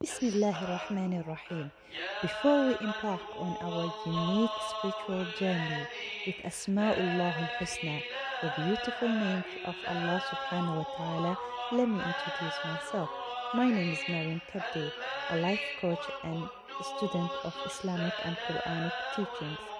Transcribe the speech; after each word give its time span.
Bismillah 0.00 0.52
ar-Rahman 0.52 1.14
ar-Rahim. 1.22 1.70
Before 2.20 2.66
we 2.66 2.74
embark 2.84 3.20
on 3.38 3.56
our 3.62 3.94
unique 4.04 4.50
spiritual 4.68 5.24
journey 5.38 5.86
with 6.26 6.34
Asma'ullah 6.44 7.32
al-Husna, 7.32 8.02
the 8.42 8.52
beautiful 8.58 9.08
names 9.08 9.44
of 9.64 9.76
Allah 9.86 10.20
subhanahu 10.26 10.82
wa 10.82 10.86
ta'ala, 10.98 11.38
let 11.72 11.88
me 11.88 12.02
introduce 12.02 12.58
myself. 12.66 13.08
My 13.54 13.70
name 13.70 13.92
is 13.92 14.02
Mariam 14.08 14.42
Kabdi, 14.52 14.90
a 15.30 15.36
life 15.36 15.62
coach 15.80 16.04
and 16.24 16.48
student 16.96 17.30
of 17.44 17.54
Islamic 17.64 18.14
and 18.24 18.36
Quranic 18.36 18.92
teachings. 19.14 19.73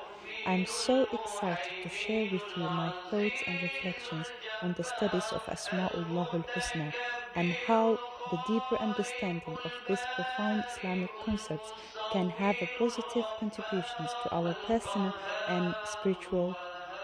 I'm 0.47 0.67
so 0.67 1.07
excited 1.11 1.73
to 1.83 1.89
share 1.89 2.29
with 2.31 2.43
you 2.55 2.65
my 2.65 2.93
thoughts 3.11 3.43
and 3.47 3.63
reflections 3.63 4.27
on 4.61 4.75
the 4.77 4.85
studies 4.85 5.25
of 5.33 5.43
Asma'ullah 5.47 6.35
al-Husna 6.35 6.93
and 7.35 7.51
how 7.67 7.99
the 8.31 8.37
deeper 8.47 8.77
understanding 8.79 9.57
of 9.65 9.73
these 9.89 10.01
profound 10.15 10.65
Islamic 10.71 11.09
concepts 11.25 11.73
can 12.13 12.29
have 12.29 12.57
a 12.61 12.69
positive 12.79 13.25
contributions 13.41 14.11
to 14.23 14.35
our 14.35 14.55
personal 14.67 15.15
and 15.49 15.75
spiritual 15.87 16.55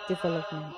development. 0.06 0.76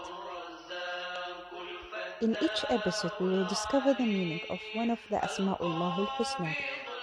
In 2.20 2.36
each 2.40 2.64
episode, 2.70 3.10
we 3.18 3.28
will 3.28 3.48
discover 3.48 3.92
the 3.94 4.06
meaning 4.06 4.40
of 4.50 4.60
one 4.74 4.90
of 4.90 5.00
the 5.10 5.16
Asma'ullah 5.16 5.98
al-Husna 5.98 6.54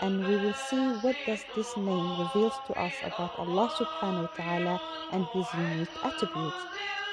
and 0.02 0.26
we 0.26 0.38
will 0.38 0.54
see 0.54 0.80
what 1.02 1.16
does 1.26 1.44
this 1.56 1.76
name 1.76 2.20
reveals 2.20 2.54
to 2.68 2.74
us 2.80 2.94
about 3.04 3.38
Allah 3.38 3.70
subhanahu 3.76 4.30
wa 4.30 4.36
ta'ala 4.36 4.82
and 5.12 5.26
his 5.34 5.46
unique 5.54 5.90
attributes. 6.04 6.56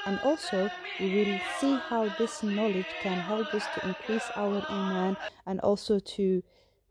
And 0.05 0.19
also, 0.23 0.69
we 1.01 1.11
will 1.13 1.39
see 1.59 1.75
how 1.89 2.07
this 2.17 2.41
knowledge 2.41 2.87
can 3.01 3.19
help 3.19 3.53
us 3.53 3.65
to 3.75 3.87
increase 3.87 4.23
our 4.35 4.63
iman 4.69 5.17
and 5.45 5.59
also 5.59 5.99
to 5.99 6.43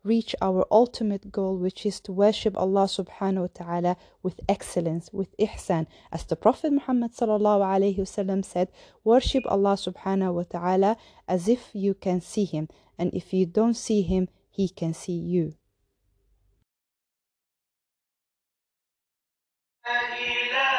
reach 0.05 0.37
our 0.41 0.67
ultimate 0.71 1.33
goal, 1.33 1.57
which 1.57 1.87
is 1.87 1.99
to 2.01 2.13
worship 2.13 2.57
Allah 2.57 2.85
subhanahu 2.85 3.41
wa 3.41 3.49
ta'ala 3.53 3.97
with 4.23 4.41
excellence, 4.49 5.11
with 5.13 5.37
ihsan. 5.39 5.87
As 6.13 6.25
the 6.25 6.37
Prophet 6.37 6.73
Muhammad 6.73 7.13
sallallahu 7.13 7.65
alayhi 7.65 7.99
wasallam 7.99 8.45
said, 8.45 8.69
worship 9.03 9.45
Allah 9.47 9.75
subhanahu 9.75 10.35
wa 10.35 10.45
ta'ala 10.45 10.97
as 11.27 11.49
if 11.49 11.71
you 11.73 11.95
can 11.95 12.21
see 12.21 12.45
him. 12.45 12.69
And 12.99 13.13
if 13.15 13.33
you 13.33 13.47
don't 13.47 13.75
see 13.75 14.03
him, 14.03 14.29
he 14.51 14.69
can 14.69 14.95
see 14.95 15.19
you. 15.19 15.55
I 19.89 20.76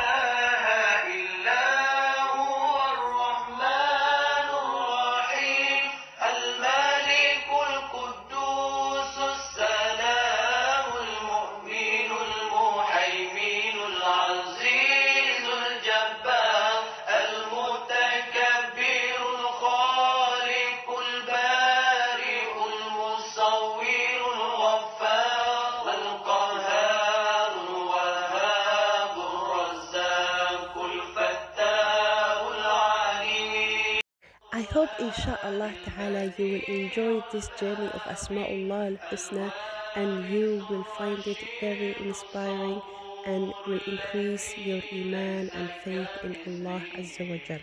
hope 34.73 34.89
inshallah 34.99 35.71
ta'ala 35.85 36.33
you 36.37 36.45
will 36.53 36.65
enjoy 36.75 37.23
this 37.31 37.49
journey 37.59 37.87
of 37.97 38.01
Asma'ullah 38.13 38.97
al-Husna 38.97 39.51
and 39.95 40.29
you 40.29 40.65
will 40.69 40.83
find 40.97 41.19
it 41.25 41.37
very 41.61 41.95
inspiring 42.05 42.81
and 43.25 43.53
will 43.65 43.79
increase 43.87 44.57
your 44.57 44.81
iman 44.93 45.49
and 45.53 45.69
faith 45.83 46.09
in 46.23 46.35
Allah 46.65 46.81
Azza 46.95 47.29
wa 47.29 47.37
Jal. 47.47 47.59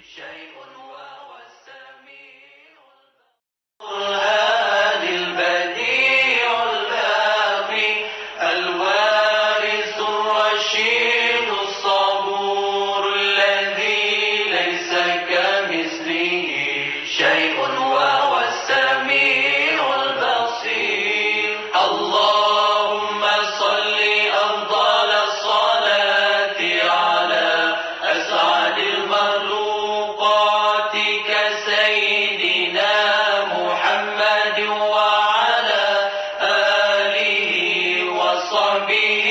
be 38.94 39.23